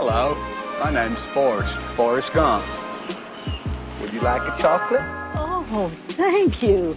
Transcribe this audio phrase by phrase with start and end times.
[0.00, 0.36] Hello,
[0.78, 2.64] my name's Forrest, Forrest Gump.
[4.00, 5.02] Would you like a chocolate?
[5.34, 6.96] Oh, thank you.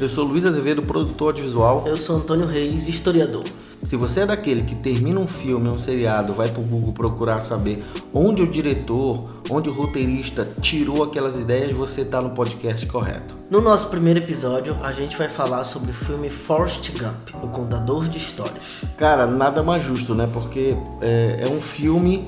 [0.00, 1.86] Eu sou Luiz Azevedo, produtor audiovisual.
[1.86, 3.44] Eu sou Antônio Reis, historiador.
[3.84, 7.84] Se você é daquele que termina um filme, um seriado, vai pro Google procurar saber
[8.14, 13.36] onde o diretor, onde o roteirista tirou aquelas ideias, você tá no podcast correto.
[13.50, 18.08] No nosso primeiro episódio, a gente vai falar sobre o filme Forrest Gump, o contador
[18.08, 18.84] de histórias.
[18.96, 20.26] Cara, nada mais justo, né?
[20.32, 22.26] Porque é, é um filme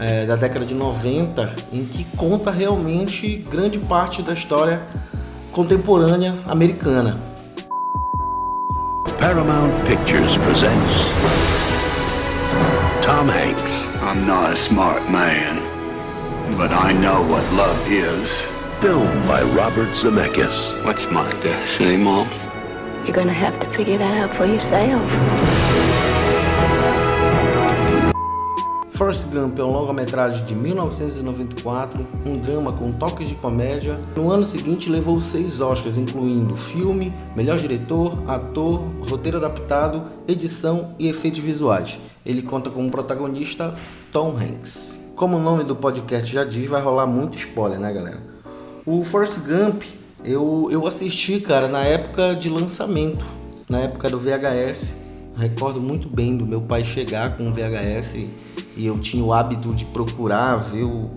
[0.00, 4.82] é, da década de 90 em que conta realmente grande parte da história
[5.52, 7.35] contemporânea americana.
[9.18, 11.04] Paramount Pictures presents
[13.02, 13.72] Tom Hanks.
[14.02, 15.56] I'm not a smart man,
[16.58, 18.42] but I know what love is.
[18.82, 20.84] Filmed by Robert Zemeckis.
[20.84, 22.28] What's my destiny, Mom?
[23.06, 25.00] You're gonna have to figure that out for yourself.
[28.96, 33.98] Forrest Gump é um longa-metragem de 1994, um drama com toques de comédia.
[34.16, 41.08] No ano seguinte levou seis Oscars, incluindo filme, melhor diretor, ator, roteiro adaptado, edição e
[41.08, 42.00] efeitos visuais.
[42.24, 43.76] Ele conta com o protagonista
[44.10, 44.98] Tom Hanks.
[45.14, 48.22] Como o nome do podcast já diz, vai rolar muito spoiler, né, galera?
[48.86, 49.82] O Forrest Gump
[50.24, 53.24] eu, eu assisti, cara, na época de lançamento,
[53.68, 55.05] na época do VHS.
[55.36, 58.14] Recordo muito bem do meu pai chegar com o VHS
[58.74, 61.10] e eu tinha o hábito de procurar ver o,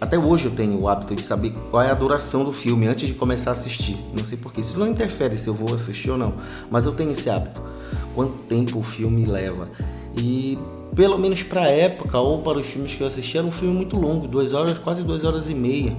[0.00, 3.06] até hoje eu tenho o hábito de saber qual é a duração do filme antes
[3.06, 3.96] de começar a assistir.
[4.12, 4.60] Não sei porquê.
[4.60, 6.34] Isso não interfere se eu vou assistir ou não
[6.68, 7.62] mas eu tenho esse hábito.
[8.14, 9.68] Quanto tempo o filme leva.
[10.16, 10.58] E
[10.96, 13.74] pelo menos para a época ou para os filmes que eu assisti era um filme
[13.74, 15.96] muito longo duas horas quase duas horas e meia.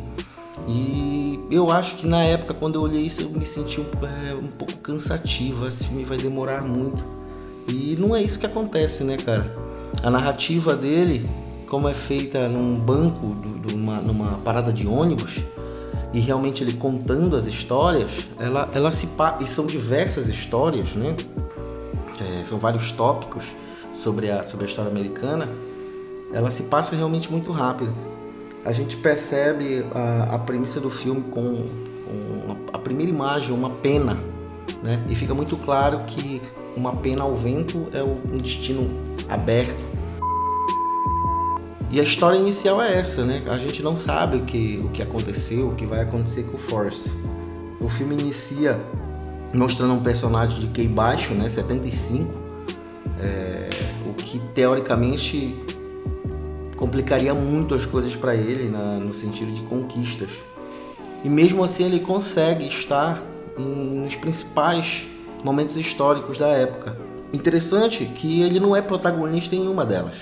[0.68, 4.36] E eu acho que na época quando eu olhei isso eu me senti um, é,
[4.36, 5.66] um pouco cansativo.
[5.66, 7.17] Esse filme vai demorar muito
[7.68, 9.68] e não é isso que acontece né cara
[10.04, 11.28] a narrativa dele,
[11.68, 13.36] como é feita num banco,
[13.72, 15.40] numa, numa parada de ônibus,
[16.14, 19.10] e realmente ele contando as histórias, ela, ela se
[19.42, 21.16] e são diversas histórias, né?
[22.20, 23.46] É, são vários tópicos
[23.94, 25.48] sobre a, sobre a história americana.
[26.34, 27.94] Ela se passa realmente muito rápido.
[28.66, 31.44] A gente percebe a, a premissa do filme com,
[32.06, 34.18] com a primeira imagem, uma pena,
[34.82, 35.04] né?
[35.10, 36.42] E fica muito claro que
[36.78, 38.88] uma pena ao vento é um destino
[39.28, 39.84] aberto.
[41.90, 43.42] E a história inicial é essa, né?
[43.48, 46.60] A gente não sabe o que, o que aconteceu, o que vai acontecer com o
[46.60, 47.12] Force.
[47.80, 48.80] O filme inicia
[49.54, 51.50] mostrando um personagem de QI baixo, né?
[51.50, 52.30] 75,
[53.20, 53.70] é,
[54.06, 55.58] o que teoricamente
[56.76, 60.30] complicaria muito as coisas para ele na, no sentido de conquistas.
[61.24, 63.24] E mesmo assim ele consegue estar
[63.58, 65.08] nos principais
[65.48, 66.98] momentos históricos da época.
[67.32, 70.16] Interessante que ele não é protagonista em uma delas.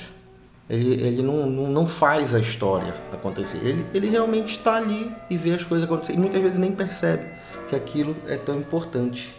[0.70, 3.58] Ele, ele não, não, não faz a história acontecer.
[3.58, 6.14] Ele, ele realmente está ali e vê as coisas acontecer.
[6.14, 7.26] E muitas vezes nem percebe
[7.68, 9.36] que aquilo é tão importante.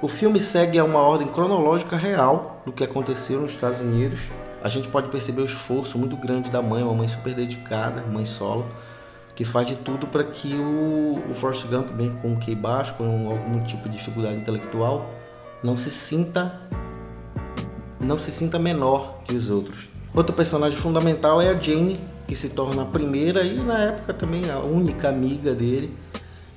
[0.00, 4.30] O filme segue a uma ordem cronológica real do que aconteceu nos Estados Unidos.
[4.62, 8.24] A gente pode perceber o esforço muito grande da mãe, uma mãe super dedicada, mãe
[8.24, 8.66] solo,
[9.36, 12.94] que faz de tudo para que o, o Forrest Gump, bem com o QI baixo,
[12.94, 15.10] com algum tipo de dificuldade intelectual,
[15.62, 16.60] não se sinta
[18.00, 19.88] não se sinta menor que os outros.
[20.14, 24.50] Outro personagem fundamental é a Jane, que se torna a primeira e na época também
[24.50, 25.94] a única amiga dele,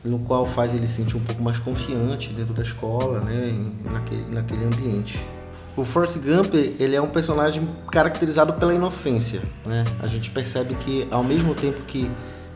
[0.04, 3.50] no qual faz ele se sentir um pouco mais confiante dentro da escola, né,
[3.92, 5.26] naquele, naquele ambiente.
[5.76, 9.86] O Forrest Gump ele é um personagem caracterizado pela inocência, né?
[10.02, 12.10] A gente percebe que ao mesmo tempo que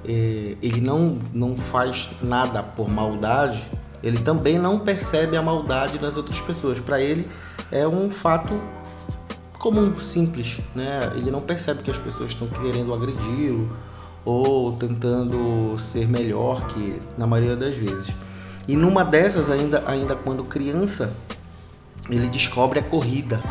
[0.05, 3.63] ele não, não faz nada por maldade,
[4.03, 6.79] ele também não percebe a maldade das outras pessoas.
[6.79, 7.27] Para ele
[7.71, 8.59] é um fato
[9.57, 11.09] comum, simples, né?
[11.15, 13.75] Ele não percebe que as pessoas estão querendo agredi-lo
[14.25, 18.13] ou tentando ser melhor que na maioria das vezes.
[18.67, 21.15] E numa dessas, ainda, ainda quando criança,
[22.09, 23.41] ele descobre a corrida.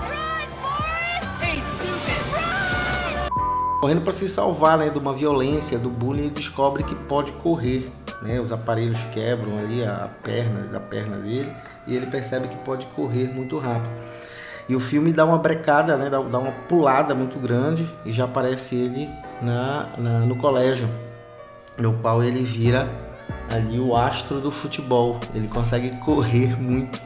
[3.82, 7.90] Correndo para se salvar né, de uma violência, do bullying, ele descobre que pode correr.
[8.23, 8.40] Né?
[8.40, 11.52] Os aparelhos quebram ali a perna da perna dele
[11.84, 13.93] e ele percebe que pode correr muito rápido.
[14.69, 16.08] E o filme dá uma brecada, né?
[16.08, 19.11] dá, dá uma pulada muito grande e já aparece ele
[19.43, 20.88] na, na, no colégio,
[21.76, 22.88] no qual ele vira
[23.50, 25.19] ali o astro do futebol.
[25.34, 27.00] Ele consegue correr muito.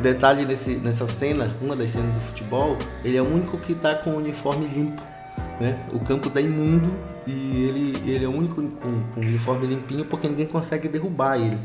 [0.00, 3.94] Detalhe nesse, nessa cena, uma das cenas do futebol, ele é o único que está
[3.94, 5.14] com o uniforme limpo
[5.60, 5.86] né?
[5.92, 10.28] O campo tá imundo e ele, ele é o único com, com uniforme limpinho porque
[10.28, 11.58] ninguém consegue derrubar ele.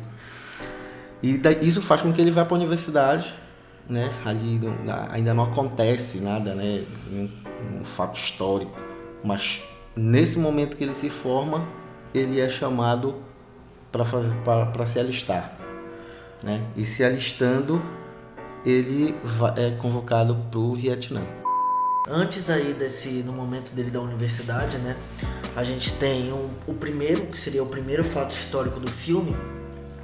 [1.22, 3.34] E isso faz com que ele vá para a universidade,
[3.88, 4.10] né?
[4.26, 4.60] Ali
[5.12, 6.84] ainda não acontece nada, né?
[7.12, 7.30] Um,
[7.80, 8.78] um fato histórico,
[9.24, 9.62] mas
[9.96, 11.68] nesse momento que ele se forma,
[12.14, 13.16] ele é chamado
[13.92, 15.54] para se alistar,
[16.42, 16.62] né?
[16.76, 17.82] E se alistando,
[18.66, 19.14] ele
[19.58, 21.22] é convocado para o Vietnã.
[22.10, 24.96] Antes aí desse, no momento dele da universidade, né,
[25.56, 29.36] a gente tem um, o primeiro, que seria o primeiro fato histórico do filme,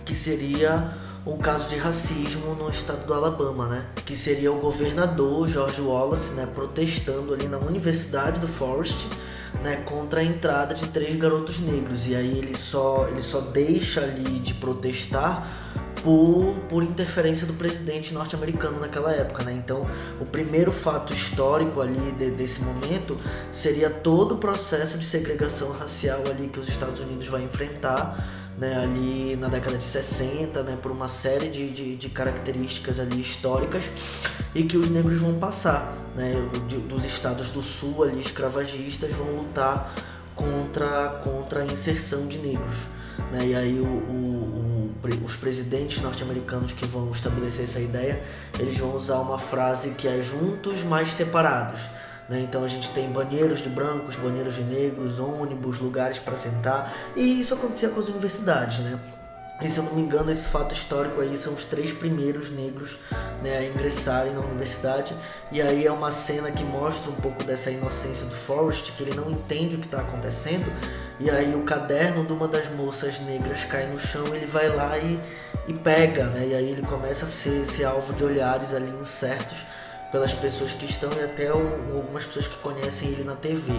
[0.05, 0.93] que seria
[1.25, 3.85] um caso de racismo no estado do Alabama, né?
[4.05, 9.07] Que seria o governador George Wallace, né, protestando ali na Universidade do Forest,
[9.61, 12.07] né, contra a entrada de três garotos negros.
[12.07, 18.13] E aí ele só ele só deixa ali de protestar por, por interferência do presidente
[18.13, 19.53] norte-americano naquela época, né?
[19.53, 19.87] Então,
[20.19, 23.17] o primeiro fato histórico ali de, desse momento
[23.51, 28.17] seria todo o processo de segregação racial ali que os Estados Unidos vai enfrentar,
[28.57, 28.77] né?
[28.77, 30.77] Ali na década de 60, né?
[30.81, 33.85] Por uma série de, de, de características ali históricas
[34.55, 36.33] e que os negros vão passar, né?
[36.89, 39.93] Dos estados do sul ali escravagistas vão lutar
[40.37, 42.87] contra, contra a inserção de negros,
[43.31, 43.47] né?
[43.47, 44.47] E aí o, o
[45.23, 48.21] os presidentes norte-americanos que vão estabelecer essa ideia,
[48.59, 51.81] eles vão usar uma frase que é juntos, mas separados.
[52.27, 52.41] Né?
[52.41, 57.39] Então a gente tem banheiros de brancos, banheiros de negros, ônibus, lugares para sentar, e
[57.39, 58.79] isso acontecia com as universidades.
[58.79, 58.99] Né?
[59.59, 62.99] E se eu não me engano, esse fato histórico aí são os três primeiros negros
[63.41, 65.15] né, a ingressarem na universidade.
[65.51, 69.15] E aí é uma cena que mostra um pouco dessa inocência do Forrest, que ele
[69.15, 70.71] não entende o que está acontecendo.
[71.19, 74.95] E aí o caderno de uma das moças negras cai no chão, ele vai lá
[74.99, 75.19] e,
[75.67, 76.47] e pega, né?
[76.49, 79.65] E aí ele começa a ser, ser alvo de olhares ali incertos
[80.11, 83.73] pelas pessoas que estão e até algumas pessoas que conhecem ele na TV.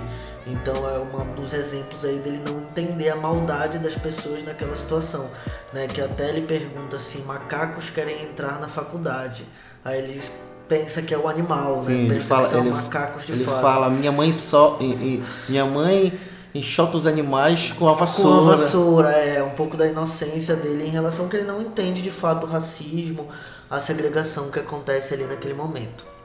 [0.46, 5.28] Então é um dos exemplos aí dele não entender a maldade das pessoas naquela situação,
[5.72, 5.86] né?
[5.86, 9.44] Que até ele pergunta assim, macacos querem entrar na faculdade.
[9.84, 10.22] Aí ele
[10.68, 12.14] pensa que é o animal, Sim, né?
[12.14, 13.62] Pensa ele fala, que são ele, macacos de ele fora.
[13.62, 14.78] fala, minha mãe só,
[15.48, 16.18] minha mãe
[16.54, 18.42] enxota os animais com a vassoura.
[18.42, 22.02] Com a vassoura, é um pouco da inocência dele em relação que ele não entende
[22.02, 23.28] de fato o racismo,
[23.70, 26.17] a segregação que acontece ali naquele momento.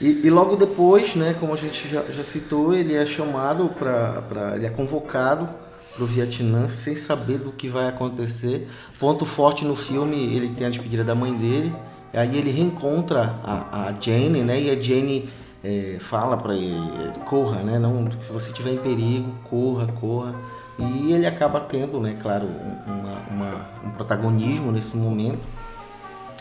[0.00, 4.54] E, e, logo depois, né, como a gente já, já citou, ele é chamado para.
[4.54, 5.48] Ele é convocado
[5.94, 8.68] para o Vietnã sem saber do que vai acontecer.
[8.98, 11.74] Ponto forte no filme, ele tem a despedida da mãe dele.
[12.14, 14.60] Aí ele reencontra a, a Jane, né?
[14.60, 15.28] E a Jane
[15.64, 17.78] é, fala para ele, corra, né?
[17.78, 20.34] Não, se você estiver em perigo, corra, corra.
[20.78, 22.48] E ele acaba tendo, né, claro,
[22.86, 25.40] uma, uma, um protagonismo nesse momento.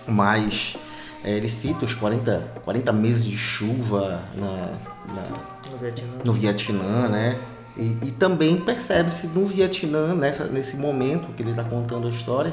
[0.07, 0.77] Mas
[1.31, 4.71] ele cita os 40, 40 meses de chuva na,
[5.13, 5.23] na
[5.71, 6.07] no, Vietnã.
[6.23, 7.39] no Vietnã, né?
[7.75, 12.51] E, e também percebe-se no Vietnã, nessa, nesse momento que ele está contando a história,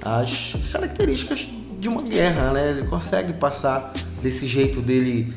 [0.00, 1.48] as características
[1.78, 2.70] de uma guerra, né?
[2.70, 3.92] Ele consegue passar
[4.22, 5.34] desse jeito dele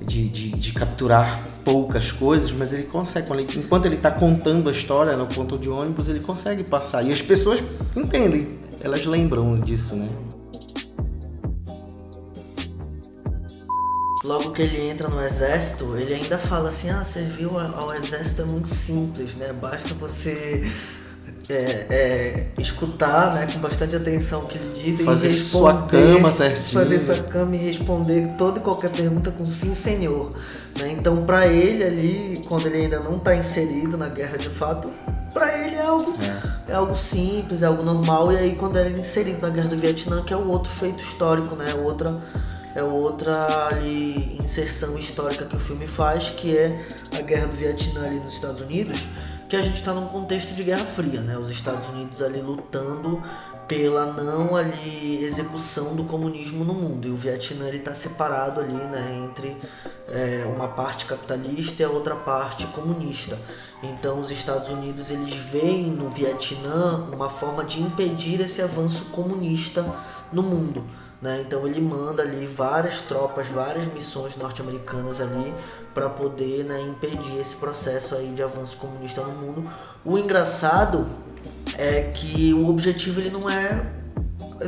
[0.00, 4.72] de, de, de capturar poucas coisas, mas ele consegue, ele, enquanto ele está contando a
[4.72, 7.02] história no ponto de ônibus, ele consegue passar.
[7.02, 7.62] E as pessoas
[7.96, 10.08] entendem, elas lembram disso, né?
[14.30, 18.44] Logo que ele entra no exército, ele ainda fala assim: ah, servir ao exército é
[18.44, 19.52] muito simples, né?
[19.52, 20.70] Basta você
[21.48, 25.48] é, é, escutar né, com bastante atenção o que ele diz fazer e responder.
[25.50, 26.80] Sua cama certinho.
[26.80, 30.30] Fazer sua cama e responder toda e qualquer pergunta com sim, senhor.
[30.78, 30.92] Né?
[30.92, 34.92] Então, para ele ali, quando ele ainda não está inserido na guerra de fato,
[35.34, 36.70] para ele é algo, é.
[36.70, 36.74] é.
[36.74, 38.32] algo simples, é algo normal.
[38.32, 41.02] E aí, quando ele é inserido na guerra do Vietnã, que é o outro feito
[41.02, 41.74] histórico, né?
[41.74, 42.16] Outra
[42.74, 46.80] é outra ali, inserção histórica que o filme faz, que é
[47.16, 49.06] a guerra do Vietnã ali nos Estados Unidos,
[49.48, 51.36] que a gente está num contexto de Guerra Fria, né?
[51.36, 53.20] Os Estados Unidos ali lutando
[53.66, 57.08] pela não ali execução do comunismo no mundo.
[57.08, 59.24] E o Vietnã ele está separado ali né?
[59.24, 59.56] Entre
[60.08, 63.36] é, uma parte capitalista e a outra parte comunista.
[63.82, 69.84] Então os Estados Unidos eles veem no Vietnã uma forma de impedir esse avanço comunista
[70.32, 70.84] no mundo
[71.20, 71.44] né?
[71.46, 75.54] Então ele manda ali várias tropas, várias missões norte-americanas ali
[75.92, 79.70] para poder né, impedir esse processo aí de avanço comunista no mundo.
[80.04, 81.06] O engraçado
[81.76, 84.00] é que o objetivo ele não é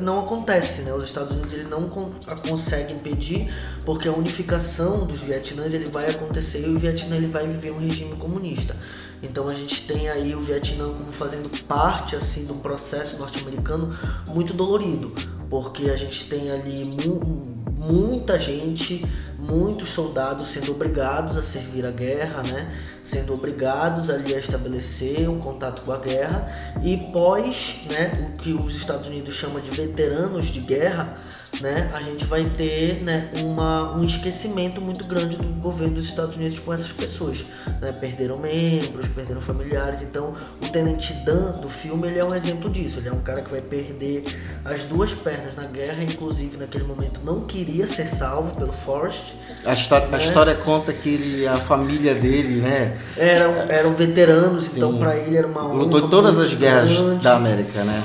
[0.00, 0.92] não acontece, né?
[0.94, 2.12] Os Estados Unidos ele não con
[2.48, 3.52] consegue impedir
[3.84, 7.78] porque a unificação dos Vietnãs ele vai acontecer e o Vietnã ele vai viver um
[7.78, 8.74] regime comunista.
[9.22, 13.96] Então a gente tem aí o Vietnã como fazendo parte assim do processo norte-americano
[14.28, 15.12] muito dolorido,
[15.52, 17.42] porque a gente tem ali mu
[17.76, 19.04] muita gente,
[19.38, 22.72] muitos soldados sendo obrigados a servir a guerra, né?
[23.04, 28.54] Sendo obrigados ali a estabelecer um contato com a guerra e pós, né, o que
[28.54, 31.18] os Estados Unidos chama de veteranos de guerra,
[31.60, 36.36] né, a gente vai ter né, uma, um esquecimento muito grande do governo dos Estados
[36.36, 37.44] Unidos com essas pessoas.
[37.80, 37.92] Né?
[37.92, 40.02] Perderam membros, perderam familiares.
[40.02, 42.98] Então, o Tenente Dan do filme ele é um exemplo disso.
[42.98, 44.24] Ele é um cara que vai perder
[44.64, 49.34] as duas pernas na guerra, inclusive naquele momento não queria ser salvo pelo Forrest.
[49.64, 50.18] A história, né?
[50.18, 52.96] a história conta que ele, a família dele, né?
[53.16, 54.76] Eram, eram veteranos, Sim.
[54.76, 57.22] então para ele era uma honra Lutou em todas as guerras grande.
[57.22, 58.02] da América, né?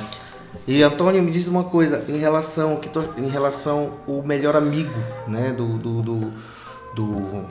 [0.67, 4.93] E Antônio me diz uma coisa em relação que em relação o melhor amigo,
[5.27, 6.33] né, do do do,
[6.93, 7.45] do,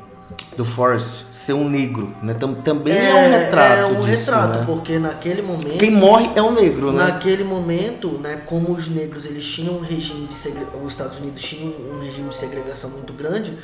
[0.54, 2.35] do Forrest ser um negro, né?
[2.35, 4.64] Tam- também é, um retrato É um disso, retrato, né?
[4.66, 5.78] porque naquele momento.
[5.78, 7.04] Quem morre é um negro, né?
[7.04, 10.66] Naquele momento, né, como os negros eles tinham um regime de segre...
[10.85, 13.56] os Estados Unidos tinham um regime de segregação muito grande,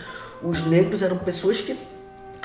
[0.43, 1.77] os negros eram pessoas que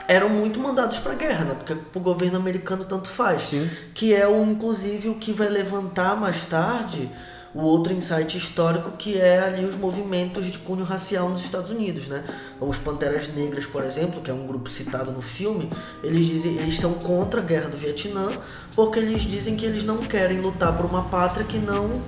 [0.07, 1.55] eram muito mandados para guerra, né?
[1.55, 3.49] Porque o governo americano tanto faz.
[3.49, 3.69] Sim.
[3.93, 7.09] Que é o inclusive o que vai levantar mais tarde
[7.57, 12.07] o outro insight histórico que é ali os movimentos de cunho racial nos Estados Unidos,
[12.07, 12.23] né?
[12.59, 15.69] Os Panteras Negras, por exemplo, que é um grupo citado no filme,
[16.03, 18.29] eles dizem, eles são contra a guerra do Vietnã,
[18.75, 21.99] porque eles dizem que eles não querem lutar por uma pátria que não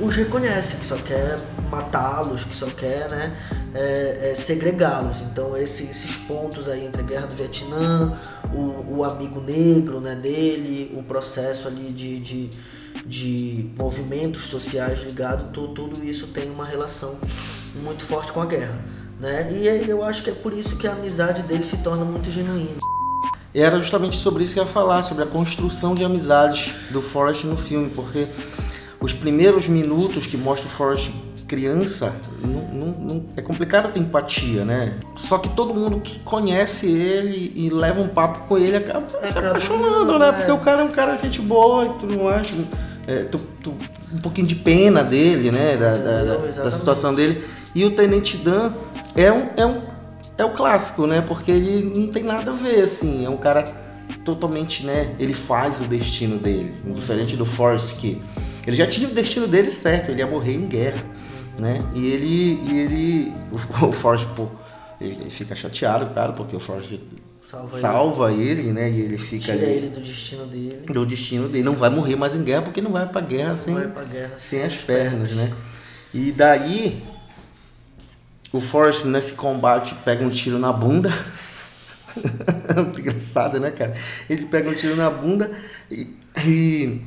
[0.00, 1.38] os reconhece, que só quer
[1.70, 3.36] matá-los, que só quer né,
[3.74, 5.20] é, é, segregá-los.
[5.22, 8.18] Então esse- esses pontos aí entre a guerra do Vietnã,
[8.52, 12.50] o, o amigo negro né, dele, o processo ali de, de,
[13.04, 17.16] de movimentos sociais ligados, tu- tudo isso tem uma relação
[17.82, 18.78] muito forte com a guerra.
[19.20, 19.58] Né?
[19.60, 22.30] E aí eu acho que é por isso que a amizade dele se torna muito
[22.30, 22.78] genuína.
[23.52, 27.44] Era justamente sobre isso que eu ia falar, sobre a construção de amizades do Forrest
[27.44, 28.28] no filme, porque
[29.00, 31.10] os primeiros minutos que mostra o Forrest
[31.46, 34.94] criança, não, não- não- é complicado ter empatia, né?
[35.16, 39.38] Só que todo mundo que conhece ele e leva um papo com ele acaba, se
[39.38, 40.28] apaixonando, né?
[40.28, 40.32] é.
[40.32, 42.46] Porque o cara é um cara de gente boa e tudo mais.
[43.06, 43.72] É, tu- tu-
[44.12, 45.74] um pouquinho de pena dele, né?
[45.78, 47.42] Da, da- da- da situação dele.
[47.74, 48.72] E o Tenente Dan
[49.16, 49.80] é um, é um
[50.36, 51.20] é o clássico, né?
[51.26, 53.24] Porque ele não tem nada a ver, assim.
[53.24, 53.72] É um cara
[54.24, 55.14] totalmente, né?
[55.18, 56.74] Ele faz o destino dele.
[56.94, 58.20] Diferente do Forrest, que
[58.68, 61.02] ele já tinha o destino dele certo, ele ia morrer em guerra,
[61.58, 61.80] né?
[61.94, 62.60] E ele.
[62.70, 63.32] E ele.
[63.50, 63.56] O,
[63.88, 64.46] o Forrest, pô,
[65.00, 67.00] ele, ele fica chateado, claro, porque o Forrest
[67.40, 68.90] Salva, salva ele, né?
[68.90, 70.82] E ele ele, fica tira ali ele do destino dele.
[70.86, 71.64] do destino dele.
[71.64, 74.32] Não vai morrer mais em guerra porque não vai pra guerra sem, vai pra guerra
[74.36, 75.50] sem sem as as pernas, pernas.
[75.50, 75.56] né?
[76.12, 77.02] E daí
[78.52, 81.10] o Forrest nesse combate pega um tiro na bunda.
[82.98, 83.94] Engraçado, né, cara?
[84.28, 85.50] Ele pega um tiro na bunda
[85.90, 87.00] e, e,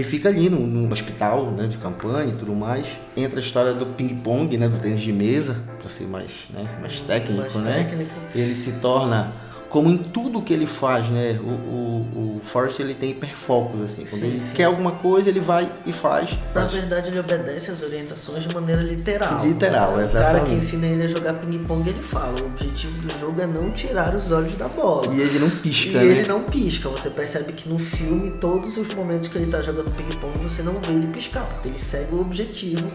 [0.00, 2.98] e fica ali no, no hospital né, de campanha e tudo mais.
[3.16, 4.68] Entra a história do ping-pong, né?
[4.68, 7.84] Do tênis de mesa, pra ser mais, né, mais técnico, Mais né?
[7.84, 8.10] técnico.
[8.34, 9.32] Ele se torna,
[9.74, 11.36] como em tudo que ele faz, né?
[11.42, 14.04] O, o, o Forrest ele tem hiperfocos, assim.
[14.04, 14.54] Quando Sim, ele sim.
[14.54, 16.30] quer alguma coisa, ele vai e faz.
[16.54, 19.44] Na verdade, ele obedece às orientações de maneira literal.
[19.44, 20.44] Literal, O cara exatamente.
[20.46, 24.14] que ensina ele a jogar ping-pong, ele fala: o objetivo do jogo é não tirar
[24.14, 25.12] os olhos da bola.
[25.12, 26.04] E ele não pisca, E né?
[26.04, 26.88] ele não pisca.
[26.88, 30.74] Você percebe que no filme, todos os momentos que ele tá jogando ping-pong, você não
[30.74, 32.88] vê ele piscar, porque ele segue o objetivo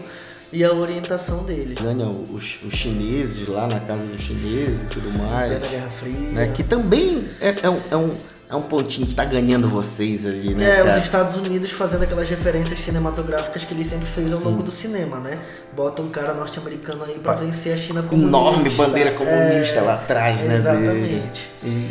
[0.52, 1.74] e a orientação dele.
[1.80, 5.50] Ganha os, os chineses lá na casa dos chineses e tudo mais.
[5.50, 6.30] Plena Guerra Fria.
[6.32, 6.52] Né?
[6.54, 8.14] Que também é, é um, é, um,
[8.50, 10.68] é um pontinho que tá ganhando vocês ali, né?
[10.68, 10.88] É, cara?
[10.90, 15.20] os Estados Unidos fazendo aquelas referências cinematográficas que ele sempre fez ao longo do cinema,
[15.20, 15.38] né?
[15.74, 18.36] Bota um cara norte-americano aí pra vencer a China comunista.
[18.36, 20.56] Enorme bandeira comunista É, lá atrás, né?
[20.56, 21.50] Exatamente.
[21.62, 21.90] E-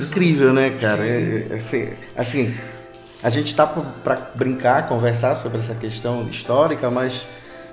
[0.00, 1.04] incrível, né, cara?
[1.06, 2.54] É, é, assim, assim,
[3.22, 7.26] a gente tá pra brincar, conversar sobre essa questão histórica, mas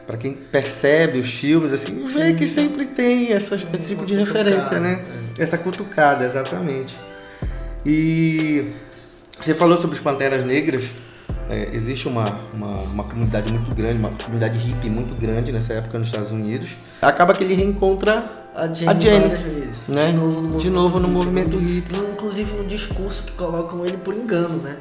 [0.06, 4.80] para quem percebe os filmes, assim, vê que sempre tem essas- esse tipo de referência,
[4.80, 5.02] né?
[5.38, 6.96] Essa cutucada, exatamente.
[7.86, 8.72] E
[9.40, 10.84] você falou sobre os Panteras Negras.
[11.48, 16.00] É, existe uma, uma, uma comunidade muito grande, uma comunidade hippie muito grande nessa época
[16.00, 16.70] nos Estados Unidos.
[17.02, 18.94] Acaba que ele reencontra A Jane, A
[19.38, 19.88] vezes.
[19.88, 20.08] né?
[20.08, 21.14] De novo no De movimento, novo no hippie.
[21.18, 21.96] movimento hippie.
[22.14, 24.76] Inclusive no discurso que colocam ele por engano, né?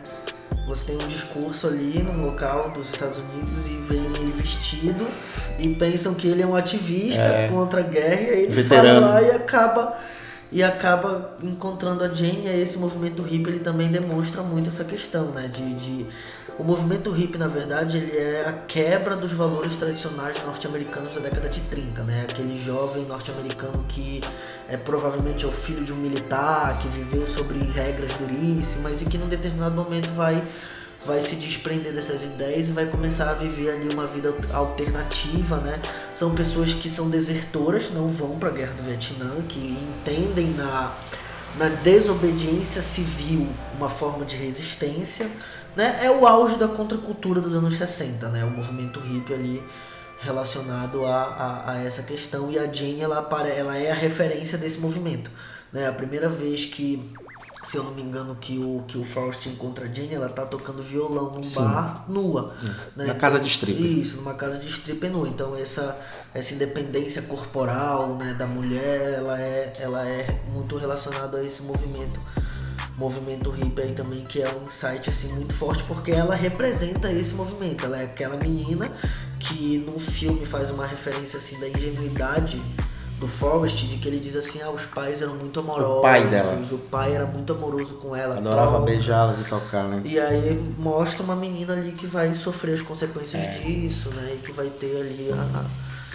[0.74, 5.06] Você tem um discurso ali no local dos Estados Unidos e vem ele vestido
[5.56, 9.02] e pensam que ele é um ativista contra a guerra e aí ele Veterano.
[9.02, 9.96] fala lá e acaba
[10.54, 15.32] e acaba encontrando a Jane e esse movimento hippie ele também demonstra muito essa questão,
[15.32, 15.48] né?
[15.48, 16.06] De, de
[16.56, 21.48] o movimento hippie, na verdade, ele é a quebra dos valores tradicionais norte-americanos da década
[21.48, 22.24] de 30, né?
[22.30, 24.20] Aquele jovem norte-americano que
[24.68, 29.18] é provavelmente é o filho de um militar, que viveu sobre regras duríssimas e que
[29.18, 30.40] num determinado momento vai
[31.06, 35.80] vai se desprender dessas ideias e vai começar a viver ali uma vida alternativa, né?
[36.14, 40.94] São pessoas que são desertoras, não vão para a guerra do Vietnã, que entendem na,
[41.58, 45.30] na desobediência civil uma forma de resistência,
[45.76, 46.00] né?
[46.02, 48.44] É o auge da contracultura dos anos 60, né?
[48.44, 49.62] O movimento hippie ali
[50.20, 54.78] relacionado a, a, a essa questão e a Jane ela, ela é a referência desse
[54.78, 55.30] movimento,
[55.72, 55.86] né?
[55.86, 57.12] A primeira vez que
[57.64, 60.44] se eu não me engano, que o, que o Faust encontra a Jane, ela tá
[60.44, 61.60] tocando violão num Sim.
[61.60, 62.54] bar nua.
[62.62, 62.74] Né?
[62.96, 64.00] Na então, casa de strip.
[64.00, 65.28] Isso, numa casa de strip nua.
[65.28, 65.98] Então essa,
[66.34, 72.20] essa independência corporal né, da mulher, ela é, ela é muito relacionada a esse movimento.
[72.96, 77.34] Movimento hippie aí também, que é um insight assim, muito forte, porque ela representa esse
[77.34, 77.84] movimento.
[77.84, 78.92] Ela é aquela menina
[79.40, 82.62] que no filme faz uma referência assim da ingenuidade
[83.18, 85.98] do Forrest, de que ele diz assim, ah, os pais eram muito amorosos.
[85.98, 86.60] O pai dela.
[86.70, 88.38] O pai era muito amoroso com ela.
[88.38, 90.02] Adorava beijá-las e tocar, né?
[90.04, 93.58] E aí mostra uma menina ali que vai sofrer as consequências é.
[93.60, 94.34] disso, né?
[94.34, 95.64] E que vai ter ali a...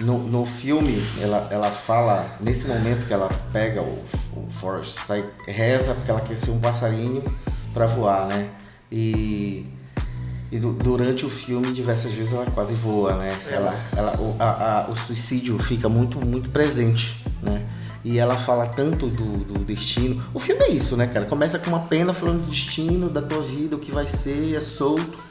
[0.03, 5.25] No, no filme, ela, ela fala, nesse momento que ela pega o, o Forrest, sai,
[5.46, 7.22] reza porque ela quer ser um passarinho
[7.74, 8.50] para voar, né?
[8.91, 9.65] E
[10.51, 13.29] e do, durante o filme, diversas vezes ela quase voa, né?
[13.51, 17.65] Ela, ela, o, a, a, o suicídio fica muito, muito presente, né?
[18.03, 20.24] E ela fala tanto do, do, destino.
[20.34, 21.25] O filme é isso, né, cara?
[21.25, 24.62] Começa com uma pena falando do destino, da tua vida, o que vai ser, é
[24.62, 25.29] solto.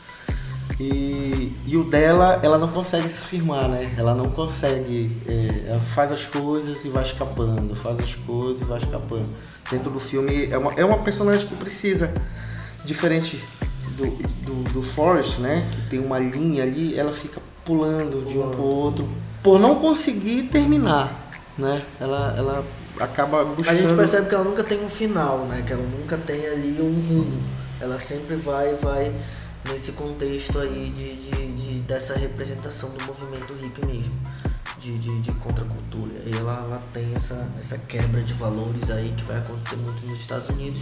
[0.79, 3.93] E, e o dela, ela não consegue se firmar, né?
[3.97, 5.17] Ela não consegue.
[5.27, 9.29] É, ela faz as coisas e vai escapando, faz as coisas e vai escapando.
[9.69, 12.13] Dentro do filme, é uma, é uma personagem que precisa,
[12.85, 13.43] diferente
[13.99, 14.07] do,
[14.45, 15.69] do, do Forest, né?
[15.73, 19.09] Que tem uma linha ali, ela fica pulando de um pro outro
[19.43, 21.83] por não conseguir terminar, né?
[22.01, 22.65] Ela, ela
[23.01, 23.77] acaba buscando...
[23.77, 25.63] A gente percebe que ela nunca tem um final, né?
[25.67, 27.43] Que ela nunca tem ali um rumo.
[27.81, 29.13] Ela sempre vai, vai
[29.71, 34.15] nesse contexto aí de, de, de dessa representação do movimento hippie mesmo.
[34.79, 36.13] De, de, de contracultura.
[36.25, 40.21] E ela, ela tem essa, essa quebra de valores aí que vai acontecer muito nos
[40.21, 40.81] Estados Unidos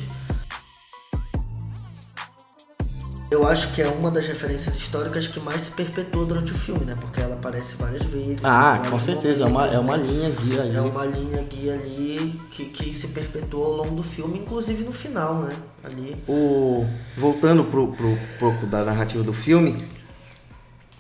[3.31, 6.85] eu acho que é uma das referências históricas que mais se perpetua durante o filme,
[6.85, 6.97] né?
[7.01, 8.45] Porque ela aparece várias vezes.
[8.45, 10.77] Ah, com certeza, é uma, é uma linha guia ali.
[10.77, 14.93] É uma linha guia ali que, que se perpetua ao longo do filme, inclusive no
[14.93, 15.51] final, né?
[15.83, 16.15] Ali.
[16.29, 19.77] O, voltando pro, pro pouco da narrativa do filme,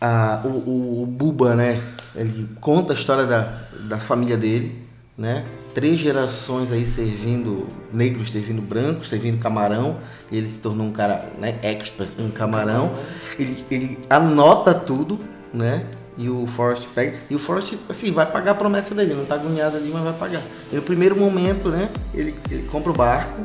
[0.00, 1.81] a, o, o, o Buba, né?
[2.16, 4.86] Ele conta a história da, da família dele
[5.16, 5.44] né?
[5.74, 9.98] Três gerações aí servindo negros, servindo brancos, servindo camarão.
[10.31, 12.92] E ele se tornou um cara, né, expert em camarão.
[13.38, 15.18] Ele, ele anota tudo,
[15.52, 15.87] né?
[16.18, 17.18] E o Forrest pega.
[17.31, 19.14] E o Forrest, assim, vai pagar a promessa dele.
[19.14, 20.42] Não tá agoniado ali, mas vai pagar.
[20.72, 21.88] E no primeiro momento, né?
[22.12, 23.40] Ele, ele compra o barco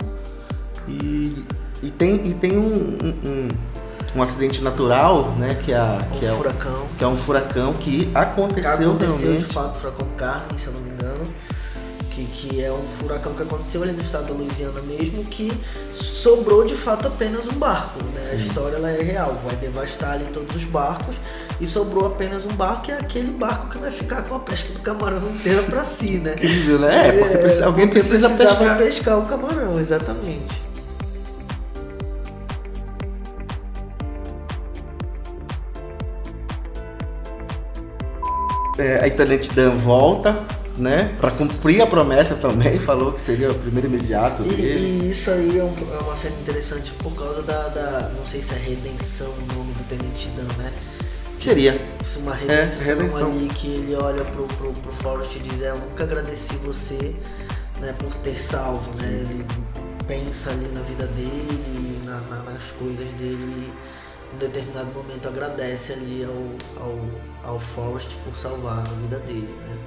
[0.87, 1.43] e,
[1.83, 3.47] e tem, e tem um, um, um
[4.13, 5.55] um acidente natural, né?
[5.55, 6.87] Que é, um é, furacão.
[6.97, 9.47] que é um furacão que aconteceu, que aconteceu realmente.
[9.47, 11.23] de fato, furacão Carmen, se eu não me engano
[12.11, 15.51] que, que é um furacão que aconteceu ali no estado da Louisiana mesmo, que
[15.93, 18.03] sobrou de fato apenas um barco.
[18.13, 18.31] Né?
[18.31, 21.15] A história ela é real, vai devastar ali todos os barcos
[21.59, 24.73] e sobrou apenas um barco, que é aquele barco que vai ficar com a pesca
[24.73, 26.33] do camarão inteira para si, né?
[26.33, 27.07] Incrível, né?
[27.07, 28.77] É, porque é, alguém porque precisa pescar.
[28.77, 30.61] pescar o camarão, exatamente.
[38.77, 41.15] É, a Intendente Dan volta né?
[41.19, 45.59] Para cumprir a promessa também, falou que seria o primeiro imediato e, E isso aí
[45.59, 49.27] é, um, é, uma série interessante por causa da, da, não sei se é redenção
[49.27, 50.73] o nome do Tenente Dan, né?
[51.37, 51.79] Seria.
[52.03, 55.61] Isso, uma redenção, é, redenção, ali que ele olha pro, pro, pro Forrest e diz,
[55.61, 57.15] é, eu nunca agradeci você
[57.79, 59.07] né, por ter salvo, né?
[59.07, 59.45] Ele
[60.07, 63.71] pensa ali na vida dele, na, na, nas coisas dele
[64.33, 69.77] em determinado momento agradece ali ao, ao, ao Forrest por salvar a vida dele, né?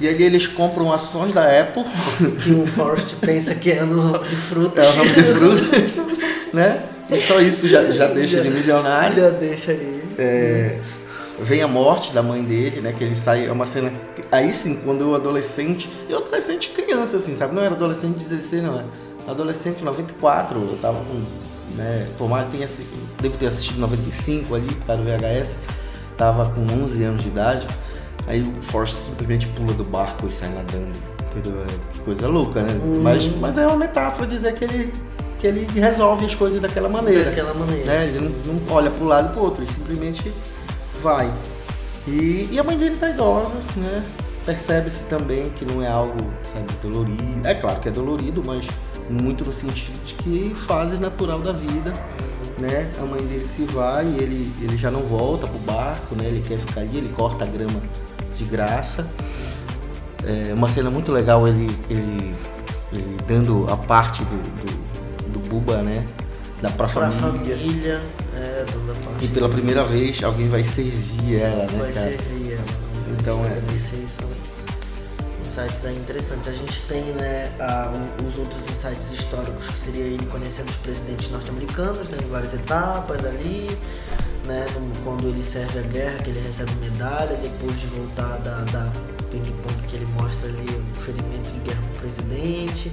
[0.00, 1.84] E ali eles compram ações da Apple.
[2.42, 4.86] Que o Forrest pensa que é no ramo de frutas.
[4.86, 6.82] É o ramo de frutas, né?
[7.10, 9.22] E só isso já, já deixa já, ele milionário.
[9.22, 10.02] Já deixa ele.
[10.16, 10.78] É,
[11.40, 12.94] vem a morte da mãe dele, né?
[12.96, 13.92] Que ele sai, é uma cena.
[14.30, 17.54] Aí sim, quando eu adolescente, eu adolescente criança, assim, sabe?
[17.54, 18.78] Não era adolescente de 16, não.
[18.78, 18.86] Era
[19.28, 21.50] adolescente 94, eu tava com.
[21.76, 22.68] Né, por mais que tenha
[23.22, 25.56] devo ter assistido 95 ali, para o VHS,
[26.16, 27.66] tava com 11 anos de idade.
[28.30, 30.96] Aí o Force simplesmente pula do barco e sai nadando.
[31.36, 31.62] Entendeu?
[31.62, 32.80] É, que coisa louca, né?
[32.80, 33.00] Hum.
[33.02, 34.92] Mas, mas é uma metáfora dizer que ele,
[35.40, 37.24] que ele resolve as coisas daquela maneira.
[37.24, 37.92] Daquela maneira.
[37.92, 38.06] Né?
[38.06, 40.32] Ele não, não olha para um lado e para outro, ele simplesmente
[41.02, 41.28] vai.
[42.06, 44.04] E, e a mãe dele tá idosa, né?
[44.46, 46.16] Percebe-se também que não é algo,
[46.54, 47.48] sabe, dolorido.
[47.48, 48.64] É claro que é dolorido, mas
[49.10, 51.92] muito no sentido de que fase natural da vida,
[52.60, 52.90] né?
[53.00, 56.26] A mãe dele se vai e ele, ele já não volta pro barco, né?
[56.26, 57.80] Ele quer ficar ali, ele corta a grama
[58.44, 59.06] de graça.
[60.24, 62.34] É uma cena muito legal ele, ele,
[62.92, 66.04] ele dando a parte do, do, do Buba, né?
[66.60, 67.56] Da pra, Pra família.
[67.56, 68.00] família,
[68.34, 69.24] é, dando a parte.
[69.24, 72.08] E pela primeira vez alguém vai servir ela, né, vai cara?
[72.10, 72.64] servir ela.
[73.18, 73.60] Então, é.
[75.40, 76.48] Insights aí interessantes.
[76.48, 77.90] A gente tem, né, a-
[78.26, 83.24] os outros insights históricos, que seria ele conhecendo os presidentes norte-americanos, né, em várias etapas
[83.24, 83.76] ali,
[84.50, 84.66] né,
[85.04, 88.90] quando ele serve a guerra, que ele recebe medalha, depois de voltar da, da
[89.30, 92.90] ping-pong que ele mostra ali o ferimento de guerra pro presidente,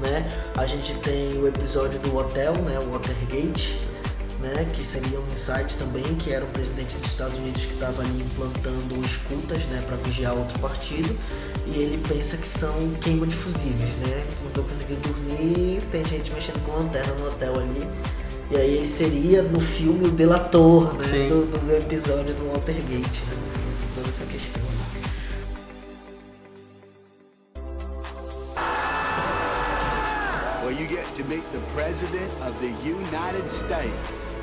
[0.00, 0.28] né.
[0.56, 3.84] A gente tem o episódio do hotel, né, o Watergate,
[4.40, 8.02] né, que seria um insight também, que era o presidente dos Estados Unidos que estava
[8.02, 11.18] ali implantando escutas, né, para vigiar outro partido,
[11.66, 16.32] e ele pensa que são queima de fusíveis, né, não tô conseguindo dormir, tem gente
[16.32, 17.88] mexendo com lanterna no hotel ali,
[18.50, 21.28] e aí ele seria no filme o delator, né, Sim.
[21.28, 23.36] do, do episódio do Watergate, né,
[23.94, 24.62] toda essa questão.
[30.62, 34.36] Well, you get to meet the President of the United States.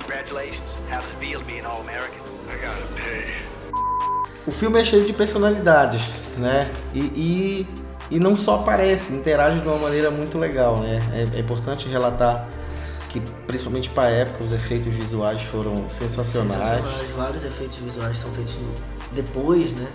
[0.00, 0.60] Congratulations.
[0.90, 2.20] How's it feel to be an All-American?
[2.48, 3.32] I gotta pay.
[4.46, 6.02] O filme é cheio de personalidades,
[6.36, 6.68] né?
[6.92, 7.66] E, e,
[8.10, 11.00] e não só aparece, interage de uma maneira muito legal, né?
[11.12, 12.48] É, é importante relatar
[13.12, 16.78] que, principalmente para a época, os efeitos visuais foram sensacionais.
[16.78, 18.58] Sensacionais, Vários efeitos visuais são feitos
[19.12, 19.86] depois, né,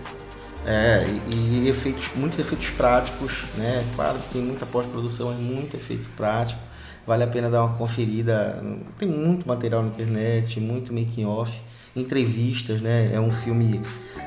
[0.65, 3.85] É, e, e efeitos, muitos efeitos práticos, né?
[3.95, 6.59] Claro que tem muita pós-produção, é muito efeito prático.
[7.05, 8.61] Vale a pena dar uma conferida.
[8.97, 11.51] Tem muito material na internet, muito making off,
[11.95, 13.09] entrevistas, né?
[13.13, 13.79] É um filme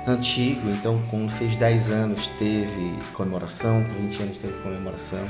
[0.07, 5.21] antigo, então quando fez 10 anos teve comemoração, com 20 anos teve comemoração,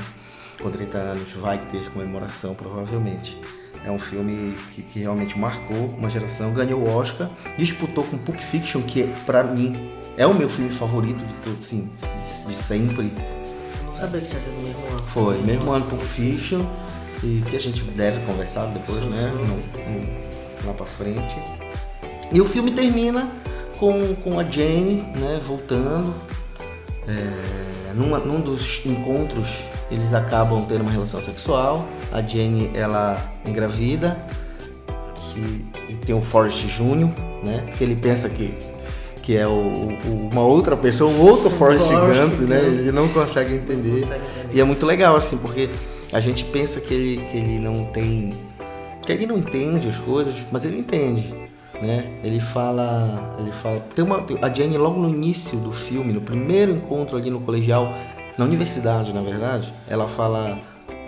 [0.61, 3.37] com 30 anos vai ter comemoração provavelmente.
[3.83, 8.37] É um filme que, que realmente marcou uma geração, ganhou o Oscar, disputou com Pulp
[8.39, 11.89] Fiction, que pra mim é o meu filme favorito de todo, assim,
[12.45, 13.11] de, de sempre.
[13.85, 14.99] não sabia que tinha sido no mesmo ano.
[15.07, 16.61] Foi, mesmo ano Pulp Fiction,
[17.23, 19.31] e que a gente deve conversar depois, Sim, né?
[19.31, 19.47] sim.
[19.47, 21.35] no- no- lá pra frente.
[22.31, 23.31] E o filme termina
[23.79, 26.13] com, com a Jane, né, voltando.
[27.07, 31.85] É, numa- num dos encontros, eles acabam tendo uma relação sexual.
[32.11, 34.17] A Jane, ela engravida,
[35.33, 37.09] que e tem o Forrest Jr.,
[37.43, 37.67] né?
[37.77, 38.53] Que ele pensa que,
[39.21, 42.59] que é o, o- uma outra pessoa, um outro Forrest Forrest Gump, né?
[42.63, 44.01] Ele não consegue entender.
[44.01, 44.49] consegue entender.
[44.55, 45.69] E é muito legal, assim, porque
[46.13, 48.31] a gente pensa que ele, que ele não tem.
[49.05, 51.33] que ele não entende as coisas, mas ele entende.
[51.81, 52.05] Né?
[52.23, 53.35] Ele fala.
[53.39, 53.79] Ele fala.
[53.95, 57.91] Tem uma, a Jane, logo no início do filme, no primeiro encontro ali no colegial,
[58.37, 60.59] na universidade, na verdade, ela fala: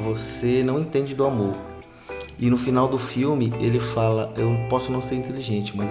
[0.01, 1.53] Você não entende do amor.
[2.39, 5.89] E no final do filme ele fala: Eu posso não ser inteligente, mas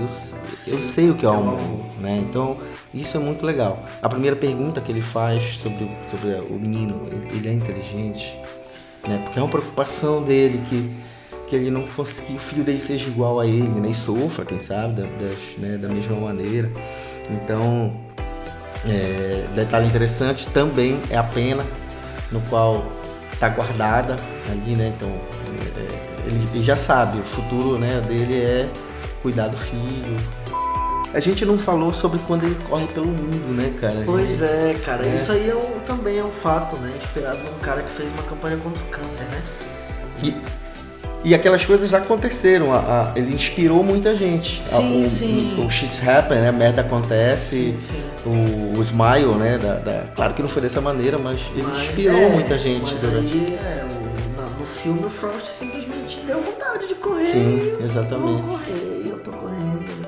[0.67, 1.59] eu, eu sei o que é o amor.
[2.01, 2.23] Né?
[2.29, 2.59] Então
[2.93, 3.83] isso é muito legal.
[4.03, 8.37] A primeira pergunta que ele faz sobre, o- sobre o menino: ele- é inteligente?
[9.07, 9.19] Né?
[9.25, 10.91] Porque é uma preocupação dele que,
[11.49, 13.89] que ele não conseguir, o filho dele seja igual a ele, né?
[13.91, 15.79] E sofra, quem sabe, da, das- né?
[15.79, 16.71] da mesma maneira.
[17.31, 17.93] Então,
[18.87, 21.65] é, detalhe interessante também é a pena
[22.31, 22.85] no qual
[23.33, 24.17] está guardada
[24.51, 24.93] ali, né?
[24.97, 28.69] Então, é, é, ele, já sabe, o futuro né, dele é
[29.23, 30.17] cuidar do filho.
[31.15, 34.03] A gente não falou sobre quando ele corre pelo mundo, né, cara?
[34.07, 35.07] Pois é, cara.
[35.07, 35.15] É.
[35.15, 36.91] Isso aí é um- também é um fato, né?
[36.97, 39.43] Inspirado num cara que fez uma campanha contra o câncer, né?
[40.23, 40.35] E,
[41.25, 42.73] e aquelas coisas aconteceram.
[42.73, 44.63] a- a- ele inspirou muita gente.
[44.73, 45.55] A- Sim, o, sim.
[45.59, 46.51] O, o Shit's Happen, né?
[46.53, 47.57] Merda acontece.
[47.57, 48.03] Sim, sim.
[48.27, 49.59] O, o Smile, né?
[49.59, 52.95] Da, da- claro que não foi dessa maneira, mas ele Mas, inspirou é, muita gente
[52.97, 53.33] durante.
[53.33, 57.25] aí, é, o- no filme o Frost simplesmente deu vontade de correr.
[57.25, 58.43] Sim, eu exatamente.
[58.43, 60.03] Vou correr, eu tô correndo.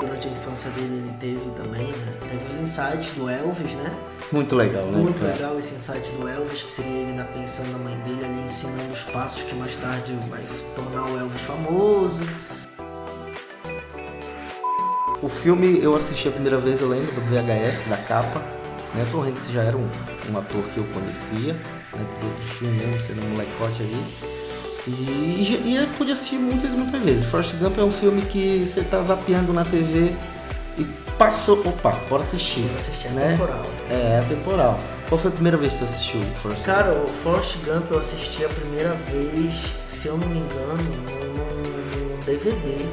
[0.00, 2.12] Durante a infância dele ele teve também, né?
[2.22, 3.92] Teve os insights do Elvis, né?
[4.32, 4.98] Muito legal, né?
[4.98, 5.32] Muito cara?
[5.32, 8.92] legal esse insight do Elvis, que seria ele na pensão da mãe dele ali ensinando
[8.92, 10.44] os passos que mais tarde vai
[10.76, 12.20] tornar o Elvis famoso.
[15.20, 18.40] O filme eu assisti a primeira vez, eu lembro do VHS, da capa.
[18.94, 19.04] Né?
[19.10, 19.88] Tom Hanks já era um,
[20.30, 21.60] um ator que eu conhecia, né?
[21.92, 24.40] por outros filmes mesmo, sendo um molecote ali.
[24.86, 27.26] E, e eu pude assistir muitas e muitas vezes.
[27.26, 30.14] Forrest Gump é um filme que você tá zapeando na TV
[30.80, 30.84] e
[31.18, 31.60] passou.
[31.60, 32.62] Opa, bora assistir.
[32.62, 33.32] Bora assistir, é né?
[33.32, 33.66] temporal.
[33.90, 34.80] É, é temporal.
[35.08, 37.04] Qual foi a primeira vez que você assistiu Forrest Cara, Gump?
[37.04, 42.20] o Forrest Gump eu assisti a primeira vez, se eu não me engano, num, num
[42.20, 42.86] DVD,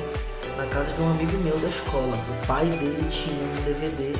[0.57, 2.17] na casa de um amigo meu da escola.
[2.17, 4.13] O pai dele tinha um DVD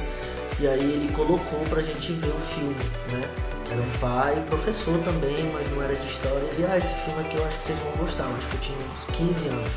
[0.60, 2.76] e aí ele colocou pra gente ver o filme,
[3.12, 3.28] né?
[3.70, 6.48] Era um pai, professor também, mas não era de história.
[6.54, 8.24] Ele, ah, esse filme aqui eu acho que vocês vão gostar.
[8.24, 9.72] Eu acho que eu tinha uns 15 anos.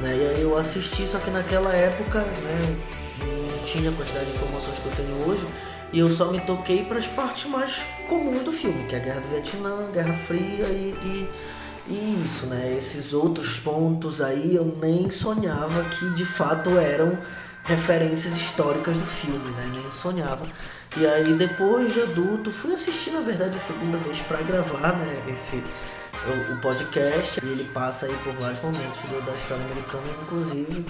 [0.00, 0.16] Né?
[0.16, 2.76] E aí eu assisti, só que naquela época, né,
[3.62, 5.52] tinha a quantidade de informações que eu tenho hoje.
[5.92, 9.02] E eu só me toquei para as partes mais comuns do filme, que é a
[9.02, 11.30] Guerra do Vietnã, Guerra Fria e, e,
[11.86, 12.74] e isso, né?
[12.78, 17.18] Esses outros pontos aí eu nem sonhava que de fato eram
[17.64, 19.70] referências históricas do filme, né?
[19.76, 20.46] Nem sonhava.
[20.96, 25.24] E aí depois de adulto fui assistir na verdade a segunda vez para gravar, né?
[25.28, 25.62] Esse
[26.24, 30.86] o, o, podcast e ele passa aí por vários momentos da história americana, inclusive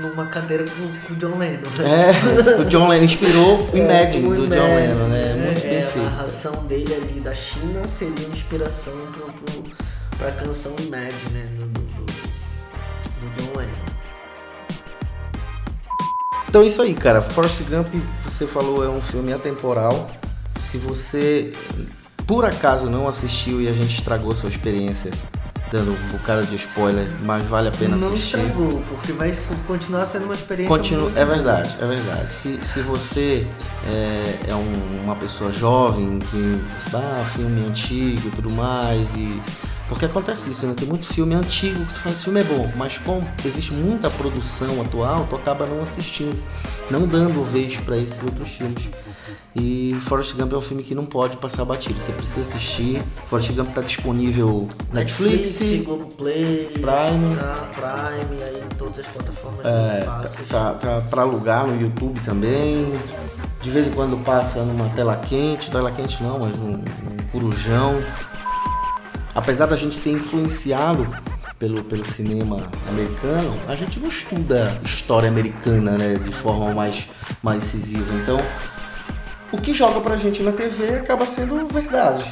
[0.00, 1.68] numa cadeira com, com o John Lennon.
[1.78, 2.10] Né?
[2.10, 5.30] É, o John Lennon inspirou o Imagine é, do John Lennon, né?
[5.30, 6.06] É, Muito bem é, feito.
[6.06, 9.64] A narração dele ali da China seria inspiração pro,
[10.18, 11.48] pra canção Imagine, né?
[11.56, 13.86] Do, do, do John Lennon.
[16.48, 17.20] Então é isso aí, cara.
[17.20, 17.88] Force Gump,
[18.24, 20.10] você falou, é um filme atemporal.
[20.60, 21.52] Se você
[22.26, 25.12] por acaso não assistiu e a gente estragou sua experiência
[25.70, 28.36] dando um bocado de spoiler, mas vale a pena não assistir.
[28.36, 32.32] Não estragou, porque vai continuar sendo uma experiência Continua, muito É verdade, é verdade.
[32.32, 33.46] Se, se você
[33.86, 36.60] é, é um, uma pessoa jovem que
[36.94, 39.40] ah, filme antigo e tudo mais e
[39.88, 40.74] porque acontece isso, né?
[40.76, 44.10] Tem muito filme antigo que tu fala, esse filme é bom, mas como existe muita
[44.10, 46.36] produção atual, tu acaba não assistindo,
[46.90, 48.88] não dando vez para esses outros filmes.
[49.54, 53.02] E Forrest Gump é um filme que não pode passar batido, você precisa assistir.
[53.28, 59.64] Forrest Gump tá disponível Netflix, Netflix Globoplay, Prime, tá, Prime, aí em todas as plataformas
[59.64, 60.48] é, fáceis.
[60.48, 62.92] Tá, tá para alugar no YouTube também.
[63.62, 68.00] De vez em quando passa numa tela quente, tela quente não, mas um, um corujão.
[69.34, 71.06] Apesar da gente ser influenciado
[71.58, 72.58] pelo, pelo cinema
[72.88, 77.08] americano, a gente não estuda história americana né, de forma mais,
[77.42, 78.14] mais incisiva.
[78.14, 78.40] Então,
[79.52, 82.24] o que joga pra gente na TV acaba sendo verdade.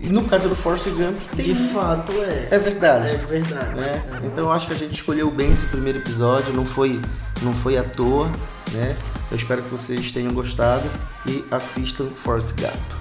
[0.00, 1.44] E no caso do Forrest Gump, tem...
[1.46, 2.48] de fato é.
[2.52, 3.08] É verdade.
[3.08, 3.74] É verdade.
[3.74, 4.02] Né?
[4.24, 7.00] Então eu acho que a gente escolheu bem esse primeiro episódio, não foi,
[7.42, 8.30] não foi à toa,
[8.72, 8.96] né?
[9.30, 10.88] Eu espero que vocês tenham gostado
[11.26, 12.98] e assistam Forrest Gump.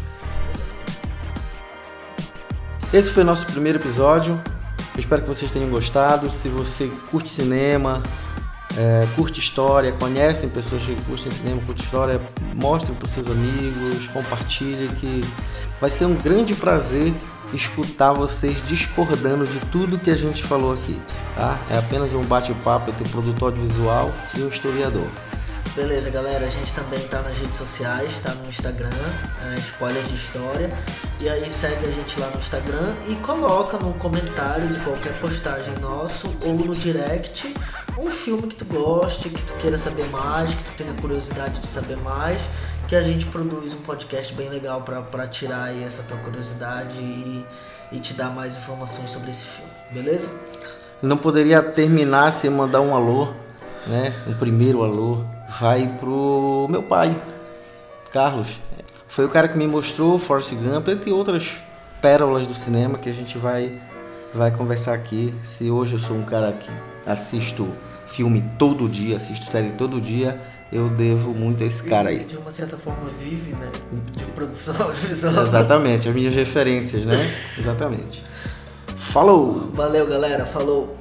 [2.92, 4.42] Esse foi o nosso primeiro episódio.
[4.96, 6.30] Eu espero que vocês tenham gostado.
[6.30, 8.02] Se você curte cinema,
[8.78, 12.22] é, curte história, conhecem pessoas que curtem cinema, curte história,
[12.54, 15.22] mostrem para os seus amigos, compartilhem que
[15.82, 17.12] vai ser um grande prazer
[17.54, 21.00] escutar vocês discordando de tudo que a gente falou aqui,
[21.34, 21.58] tá?
[21.72, 25.08] É apenas um bate-papo entre produtor audiovisual e o historiador.
[25.76, 26.48] Beleza, galera.
[26.48, 28.90] A gente também tá nas redes sociais, tá no Instagram,
[29.46, 30.72] é, Spoilers de História.
[31.20, 35.76] E aí segue a gente lá no Instagram e coloca no comentário de qualquer postagem
[35.80, 37.54] nosso ou no direct
[37.98, 41.68] um filme que tu goste, que tu queira saber mais, que tu tenha curiosidade de
[41.68, 42.40] saber mais,
[42.88, 47.46] que a gente produz um podcast bem legal para tirar aí essa tua curiosidade e,
[47.92, 50.30] e te dar mais informações sobre esse filme, beleza?
[51.02, 53.28] Não poderia terminar sem mandar um alô,
[53.88, 54.14] né?
[54.28, 55.24] Um primeiro alô.
[55.60, 57.16] Vai pro meu pai,
[58.12, 58.60] Carlos.
[59.08, 61.58] Foi o cara que me mostrou Forrest Gump, entre outras
[62.02, 63.82] pérolas do cinema que a gente vai
[64.34, 65.34] vai conversar aqui.
[65.44, 66.70] Se hoje eu sou um cara que
[67.08, 67.68] assisto
[68.08, 70.40] filme todo dia, assisto série todo dia,
[70.72, 72.26] eu devo muito a esse cara aí.
[72.26, 73.70] De uma certa forma vive, né?
[74.12, 75.46] De produção visual.
[75.46, 77.16] Exatamente, as minhas referências, né?
[77.58, 78.24] Exatamente.
[78.96, 79.70] Falou!
[79.74, 80.46] Valeu, galera.
[80.46, 80.97] Falou!